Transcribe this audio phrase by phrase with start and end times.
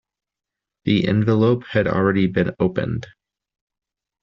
[0.85, 3.05] The envelope had already been opened.